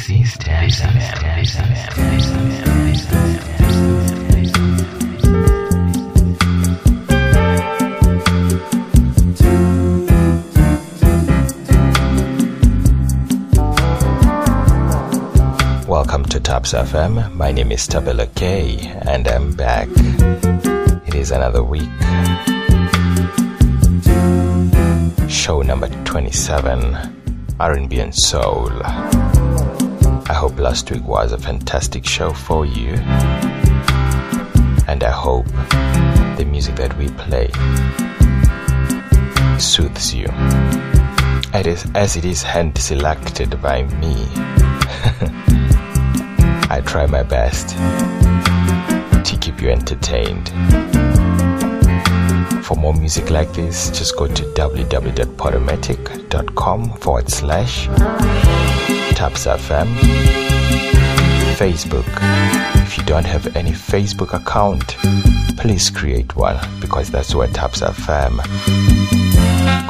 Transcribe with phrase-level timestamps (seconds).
[0.00, 0.38] This
[15.86, 17.34] Welcome to Thaps FM.
[17.34, 19.88] My name is Thapelo Kay, and I'm back.
[21.08, 21.90] It is another week.
[25.28, 27.20] Show number 27
[27.60, 28.70] R&B and Soul.
[30.30, 32.92] I hope last week was a fantastic show for you.
[34.86, 35.46] And I hope
[36.36, 37.50] the music that we play
[39.58, 40.28] soothes you.
[41.52, 44.14] It is, as it is hand selected by me.
[46.70, 47.70] I try my best
[49.28, 50.48] to keep you entertained.
[52.64, 57.88] For more music like this, just go to www.podomatic.com forward slash
[59.20, 59.86] Thaps FM.
[61.58, 62.06] Facebook.
[62.86, 64.96] If you don't have any Facebook account,
[65.58, 68.40] please create one because that's where Thaps FM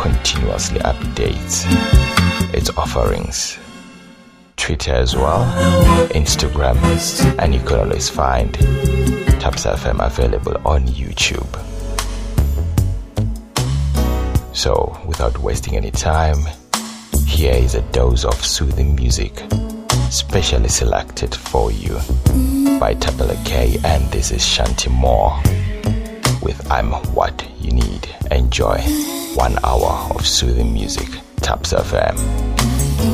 [0.00, 1.64] continuously updates
[2.52, 3.56] its offerings.
[4.56, 5.44] Twitter as well,
[6.08, 6.76] Instagram,
[7.38, 8.56] and you can always find
[9.40, 11.46] Thaps FM available on YouTube.
[14.52, 16.48] So, without wasting any time,
[17.40, 19.32] here is a dose of soothing music,
[20.10, 21.94] specially selected for you
[22.78, 25.40] by Thapelo Kay, and this is Chanté Moore
[26.42, 28.10] with I'm What You Need.
[28.30, 28.76] Enjoy
[29.36, 33.09] one hour of soothing music, Thaps FM.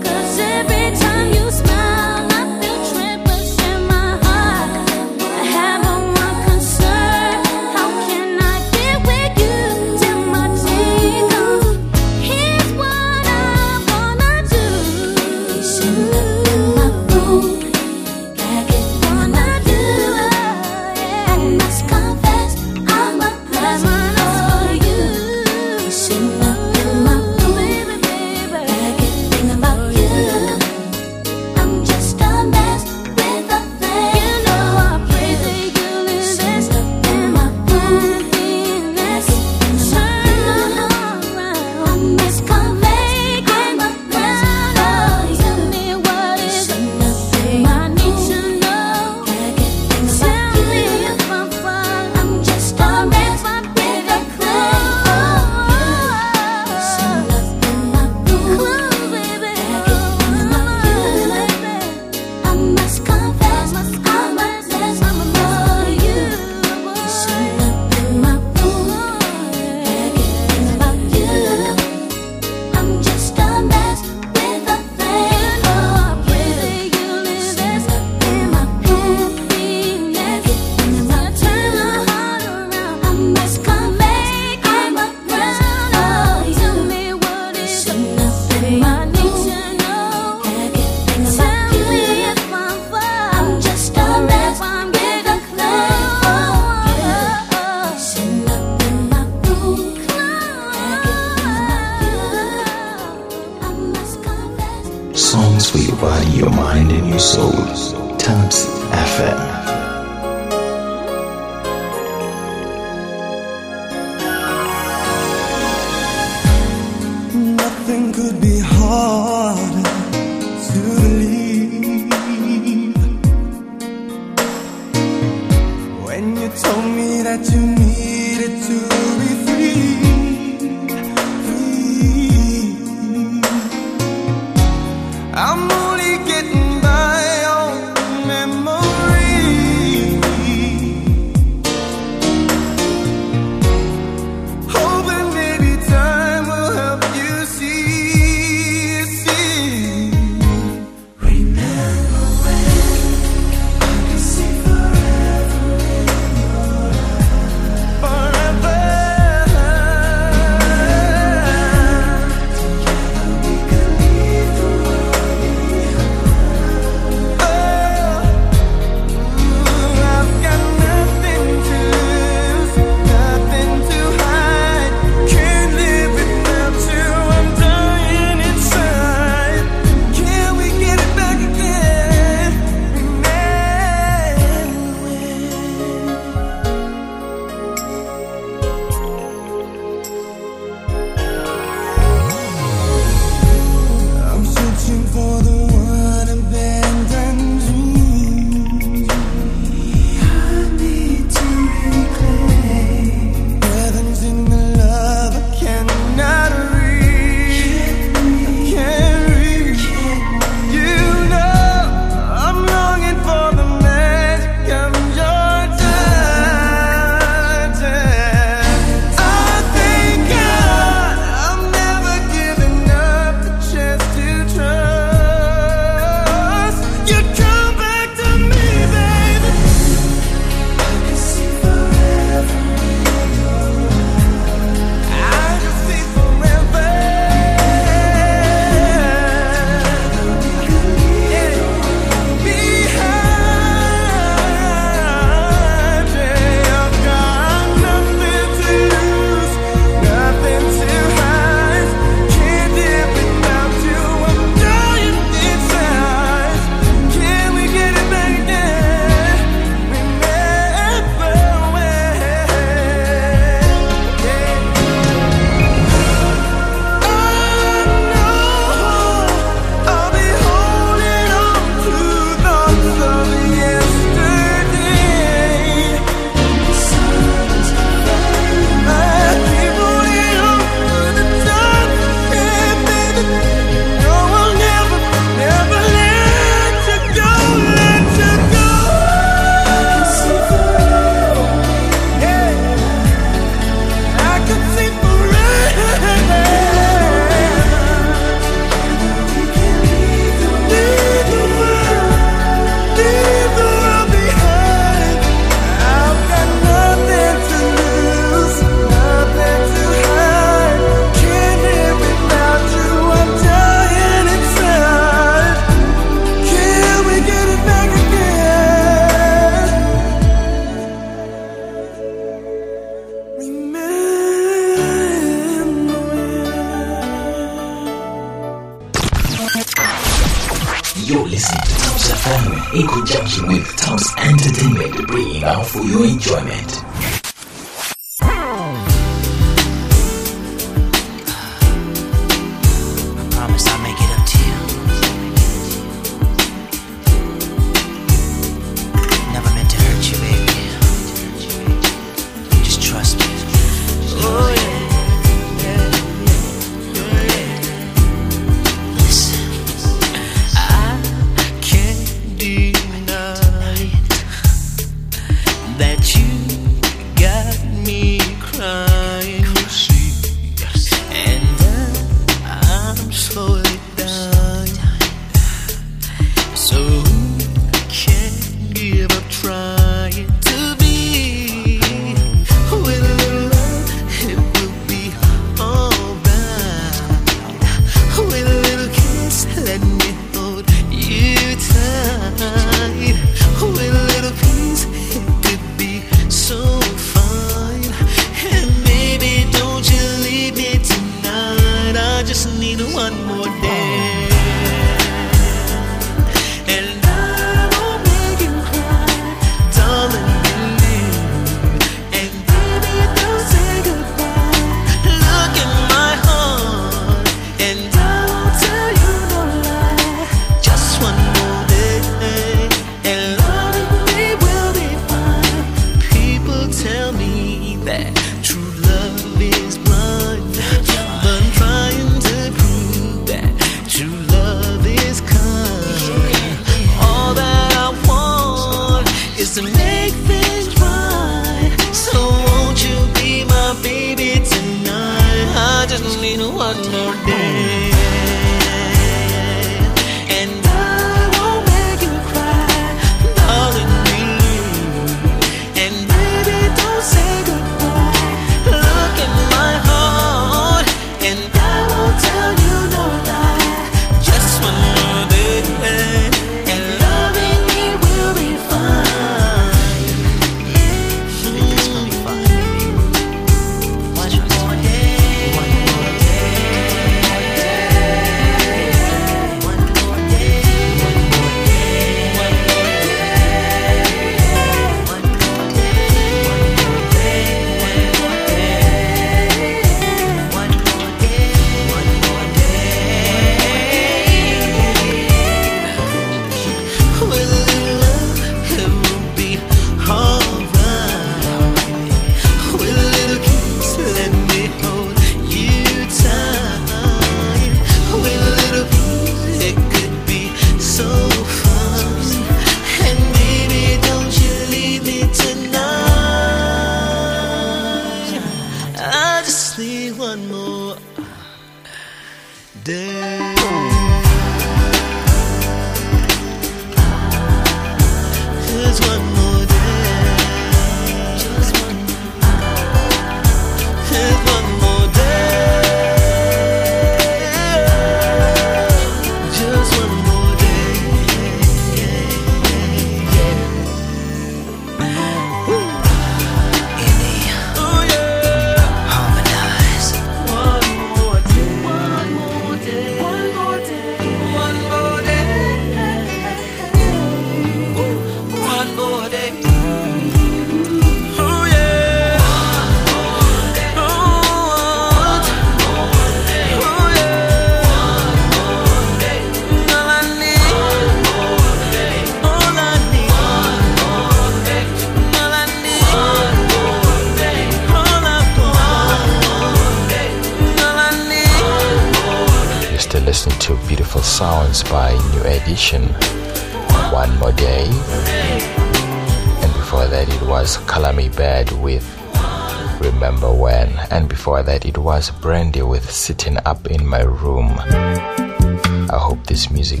[594.86, 597.74] Was Brandy with sitting up in my room.
[597.78, 600.00] I hope this music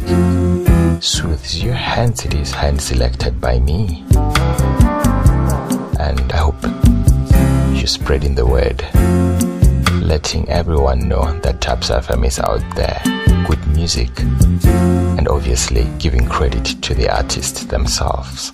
[1.02, 2.24] soothes your hands.
[2.24, 4.04] It is hand selected by me.
[5.98, 6.62] And I hope
[7.76, 8.82] you're spreading the word,
[10.02, 13.00] letting everyone know that Thaps FM is out there.
[13.48, 18.52] Good music, and obviously giving credit to the artists themselves.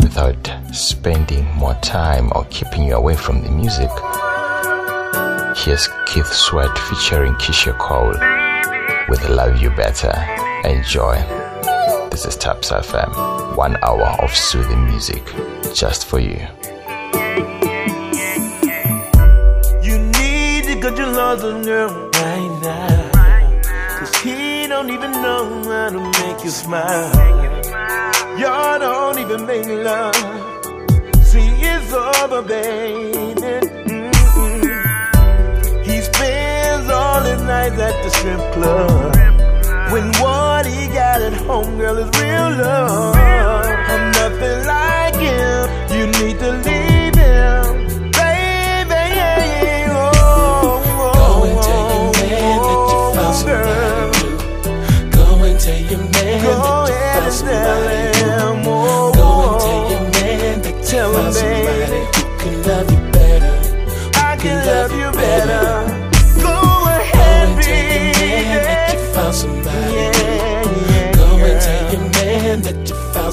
[0.00, 3.90] Without spending more time or keeping you away from the music.
[5.56, 8.14] Here's Keith Sweat featuring Keyshia Cole
[9.08, 10.12] with Love You Better.
[10.64, 11.16] Enjoy.
[12.10, 15.22] This is Thaps FM, one hour of soothing music
[15.74, 16.38] just for you.
[19.82, 23.98] You need to get your love on girl right now.
[23.98, 27.10] Cause he don't even know how to make you smile.
[28.38, 30.57] Y'all don't even make love
[31.88, 33.34] is over, baby.
[33.90, 34.64] Mm-mm.
[35.84, 39.14] He spends all his nights at the strip club.
[39.92, 43.16] When what he got at home, girl, is real love.
[43.16, 45.68] I'm nothing like him.
[45.96, 46.87] You need to leave.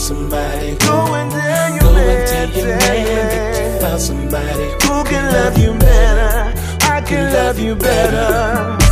[0.06, 0.76] somebody.
[0.86, 2.80] Go and tell your Go and tell your man.
[2.80, 6.54] That you found somebody Who can love you better?
[6.84, 8.86] I can love you better.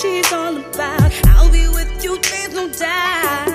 [0.00, 1.10] She's all about.
[1.28, 3.47] I'll be with you, please don't die.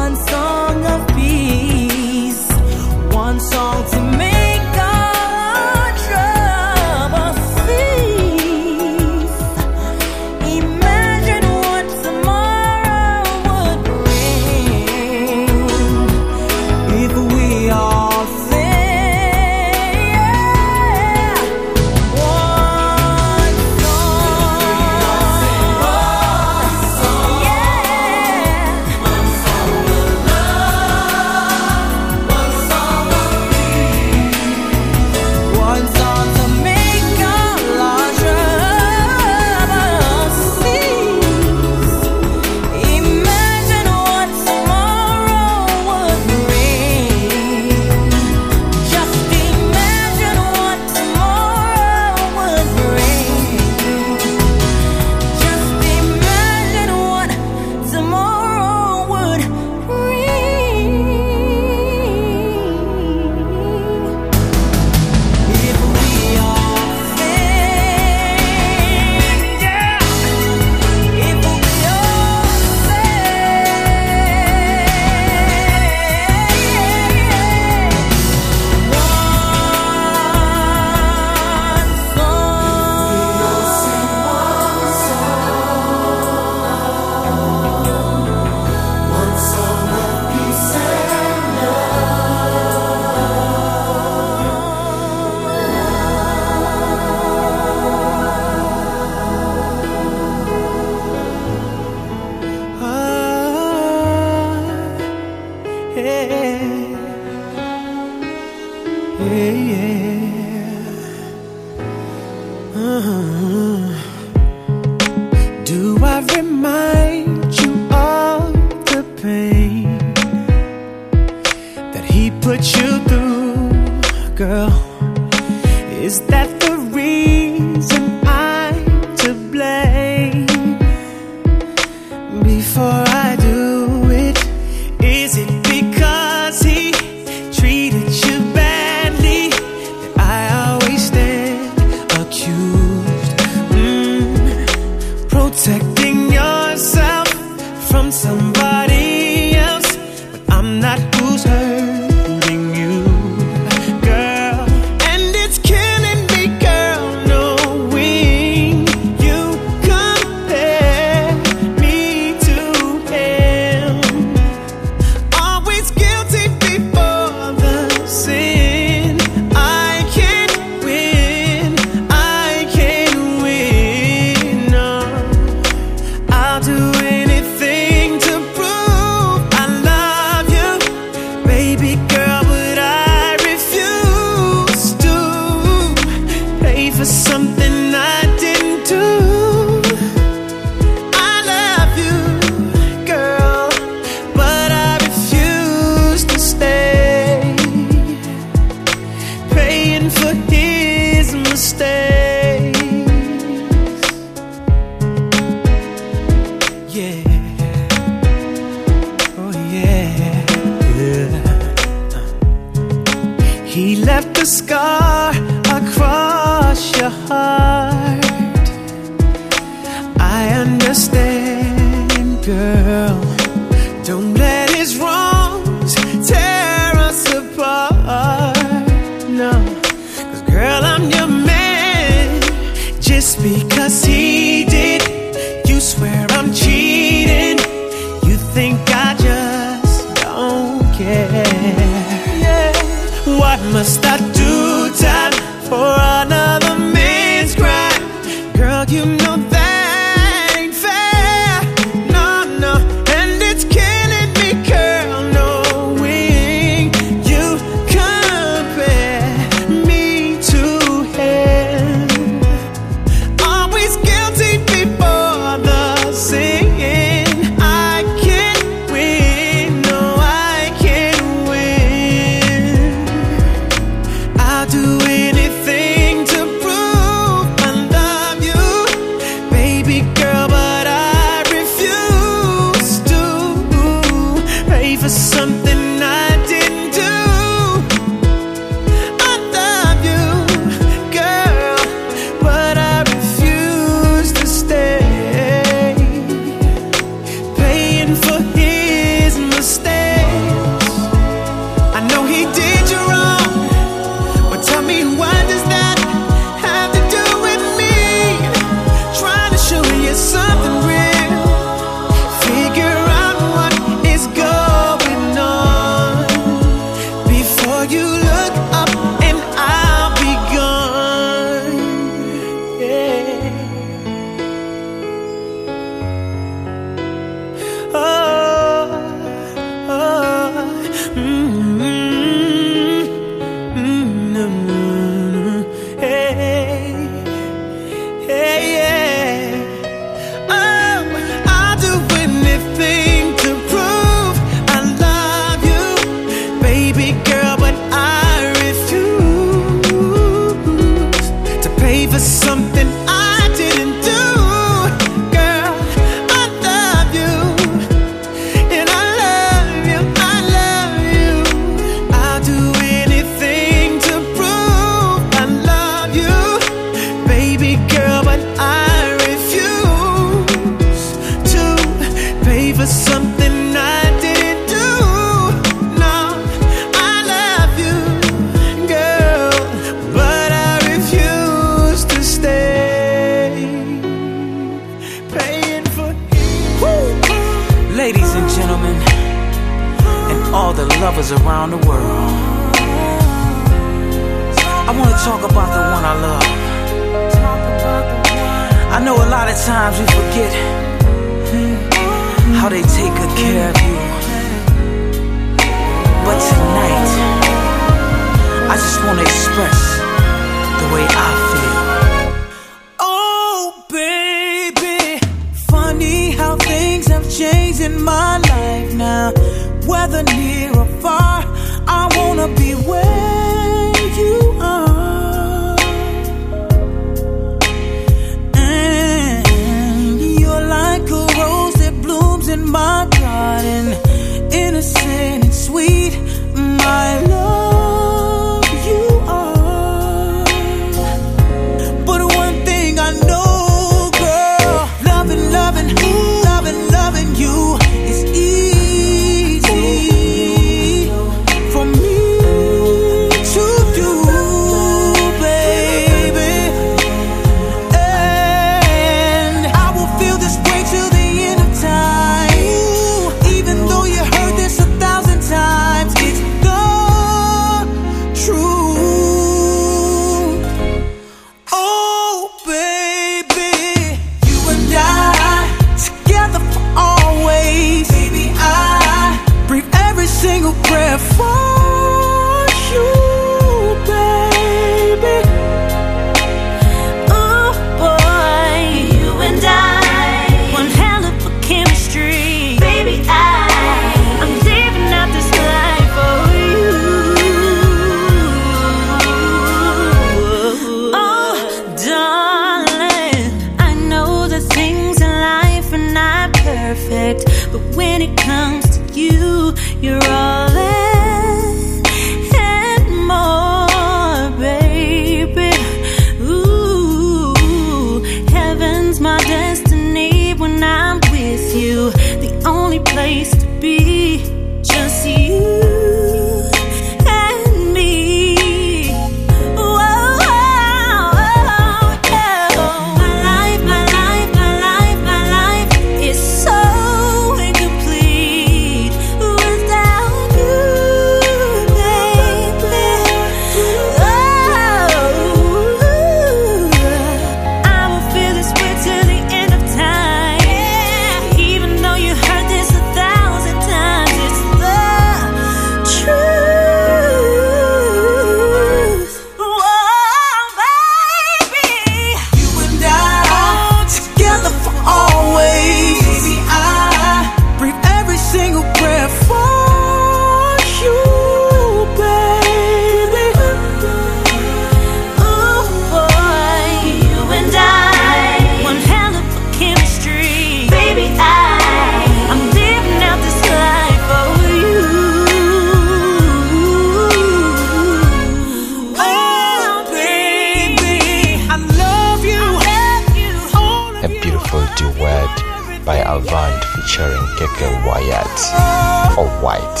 [596.30, 600.00] Avant featuring Keke Wyatt or White.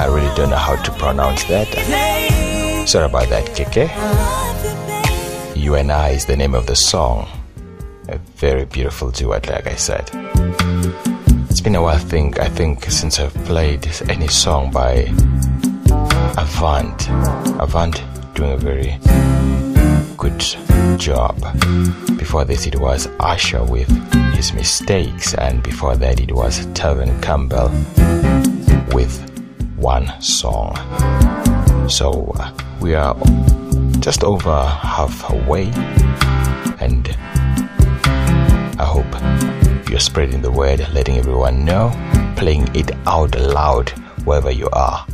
[0.00, 1.66] I really don't know how to pronounce that.
[2.86, 3.90] Sorry about that, Keke.
[5.56, 7.26] You and I is the name of the song.
[8.08, 10.08] A very beautiful duet, like I said.
[11.50, 15.10] It's been a while, think I think, since I've played any song by
[16.38, 17.08] Avant.
[17.60, 18.00] Avant
[18.34, 18.98] doing a very
[20.30, 21.36] good job.
[22.18, 23.88] Before this, it was Usher with
[24.34, 27.68] his mistakes, and before that, it was Tevin Campbell
[28.92, 29.14] with
[29.76, 30.74] one song.
[31.88, 33.14] So uh, we are
[34.00, 35.66] just over halfway,
[36.80, 37.08] and
[38.80, 41.92] I hope you're spreading the word, letting everyone know,
[42.36, 43.90] playing it out loud
[44.24, 45.06] wherever you are.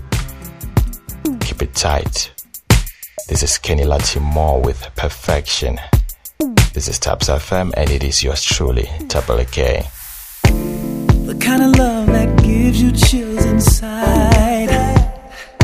[1.40, 2.41] Keep it tight.
[3.28, 5.78] This is Kenny Lattimore with Perfection.
[6.74, 9.84] This is Thaps FM, and it is yours truly, Thapelo Kay.
[11.26, 14.70] The kind of love that gives you chills inside.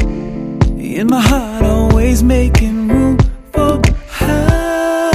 [0.00, 3.18] In my heart, always making room
[3.52, 3.80] for
[4.18, 5.10] her.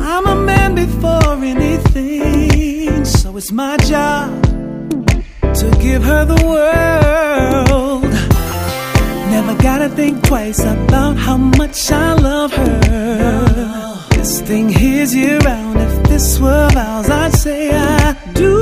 [0.00, 7.67] I'm a man before anything, so it's my job to give her the world.
[9.48, 14.06] Never gotta think twice about how much I love her.
[14.10, 15.80] This thing here's year round.
[15.80, 18.60] If this were ours, I'd say I do.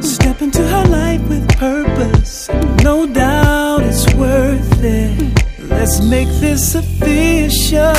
[0.00, 2.48] Step into her life with purpose.
[2.82, 5.44] No doubt it's worth it.
[5.68, 7.92] Let's make this official.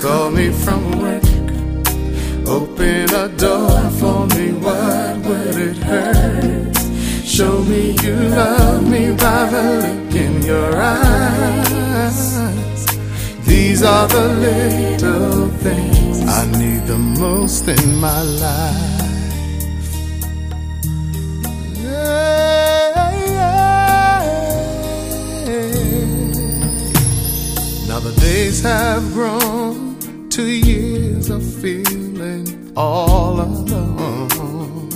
[0.00, 1.22] Call me from work.
[2.48, 4.52] Open a door for me.
[4.52, 6.74] What would it hurt?
[7.22, 12.18] Show me you love me by the look in your eyes.
[13.44, 19.00] These are the little things I need the most in my life.
[27.86, 29.79] Now the days have grown
[30.40, 34.88] to years of feeling all alone.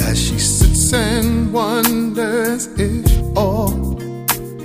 [0.00, 3.98] As she sits and wonders if all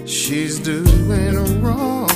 [0.05, 2.07] she's doing wrong.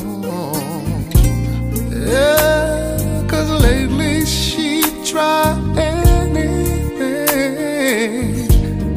[1.91, 7.03] Yeah, cause lately she tried anything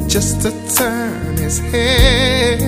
[0.07, 2.61] just to turn his head.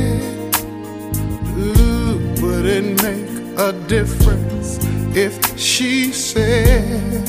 [1.57, 3.28] Ooh, but it makes
[3.59, 4.79] a difference
[5.13, 7.27] if she said,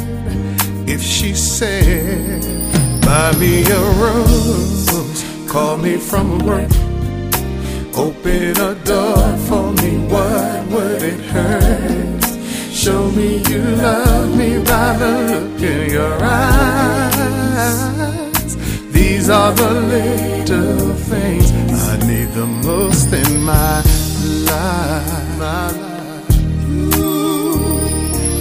[0.88, 2.40] if she said,
[3.02, 6.70] buy me a rose, call me from work,
[7.96, 12.22] open a door for me, what would it hurt?
[12.72, 17.26] Show me you love me by the look in your eyes.
[18.92, 23.82] These are the little things I need the most in my
[24.46, 25.89] life.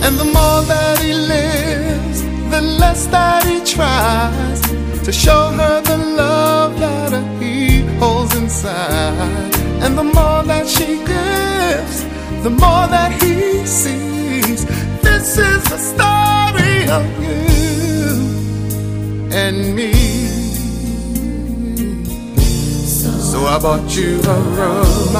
[0.09, 4.59] And the more that he lives, the less that he tries
[5.05, 9.53] to show her the love that he holds inside.
[9.83, 11.97] And the more that she gives,
[12.41, 14.65] the more that he sees.
[15.03, 18.09] This is the story of you
[19.31, 19.93] and me.
[23.29, 25.15] So I bought you a rose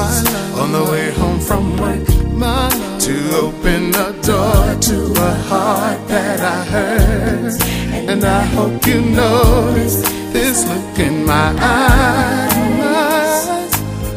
[0.58, 6.64] on the way home from work to open a door to a heart that I
[6.64, 7.62] hurt.
[8.08, 10.00] And I hope you notice
[10.32, 13.46] this look in my eyes.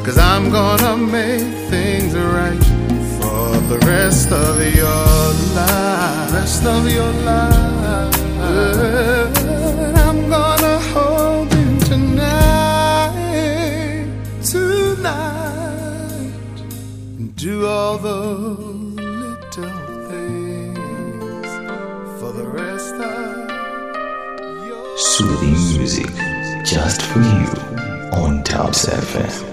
[0.05, 2.63] Cause I'm gonna make things right
[3.19, 6.31] for the rest of your life.
[6.31, 9.22] Rest of your life.
[17.43, 19.37] Do all the little
[20.07, 21.47] things
[22.17, 26.07] for the rest of your soothing music
[26.63, 27.47] just for you
[28.13, 29.52] on Thaps FM.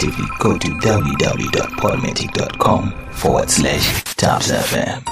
[0.00, 5.09] Alternatively, go to www.podomatic.com forward slash Thaps FM.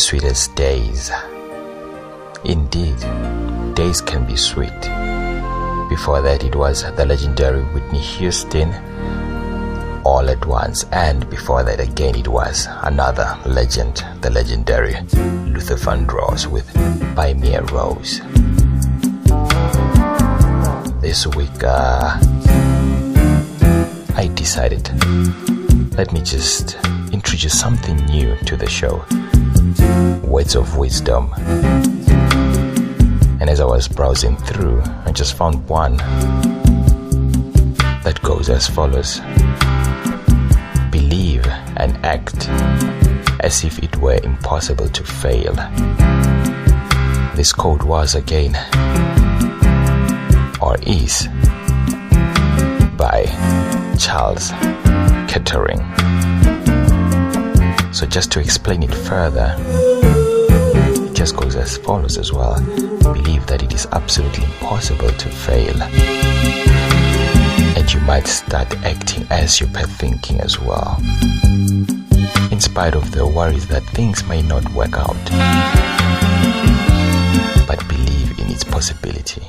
[0.00, 1.10] Sweetest days.
[2.44, 2.96] Indeed,
[3.74, 4.80] days can be sweet.
[5.90, 8.72] Before that, it was the legendary Whitney Houston,
[10.02, 14.94] All at Once, and before that, again, it was another legend, the legendary
[15.52, 16.66] Luther Vandross with
[17.14, 18.20] Buy Me a Rose.
[21.02, 22.18] This week, uh,
[24.16, 24.88] I decided
[25.98, 26.76] let me just
[27.12, 29.04] introduce something new to the show
[30.22, 31.32] words of wisdom.
[33.40, 35.96] And as I was browsing through, I just found one
[38.02, 39.20] that goes as follows
[40.90, 41.46] Believe
[41.76, 42.48] and act
[43.40, 45.54] as if it were impossible to fail.
[47.34, 48.54] This quote was again,
[50.60, 51.26] or is,
[52.96, 53.24] by
[53.98, 54.50] Charles
[55.30, 55.80] Kettering.
[58.00, 62.58] So, just to explain it further, it just goes as follows as well
[63.12, 65.82] believe that it is absolutely impossible to fail.
[67.76, 70.96] And you might start acting as you're thinking as well.
[72.50, 75.22] In spite of the worries that things may not work out,
[77.66, 79.42] but believe in its possibility,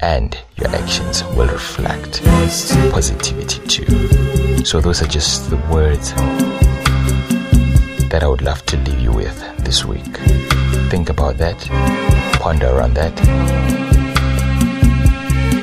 [0.00, 2.22] and your actions will reflect
[2.92, 4.62] positivity too.
[4.66, 6.12] So, those are just the words
[8.10, 10.16] that I would love to leave you with this week.
[10.90, 11.58] Think about that,
[12.40, 13.12] ponder on that.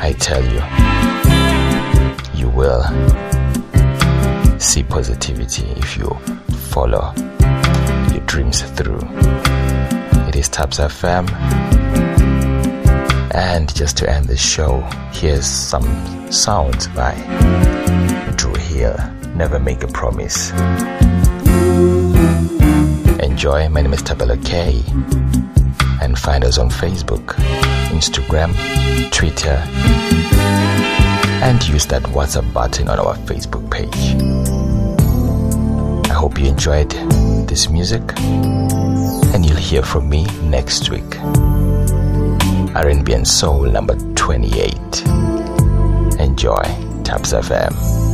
[0.01, 0.61] I tell you,
[2.39, 2.83] you will
[4.59, 6.09] see positivity if you
[6.69, 7.13] follow
[8.13, 8.99] your dreams through.
[10.27, 11.29] It is Thaps FM.
[13.33, 14.81] And just to end the show,
[15.11, 17.15] here's some sounds by
[18.35, 18.95] Dru Hill.
[19.35, 20.51] Never make a promise.
[23.21, 23.67] Enjoy.
[23.69, 24.83] My name is Thapelo Kay.
[26.01, 27.35] And find us on Facebook,
[27.89, 28.53] Instagram,
[29.11, 29.61] Twitter,
[31.41, 34.15] and use that WhatsApp button on our Facebook page.
[36.09, 36.91] I hope you enjoyed
[37.47, 41.19] this music and you'll hear from me next week.
[42.75, 44.75] R&B and Soul number 28.
[46.19, 46.63] Enjoy
[47.03, 48.04] Thaps FM.